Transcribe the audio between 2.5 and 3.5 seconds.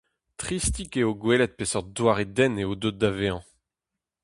eo deuet da vezañ.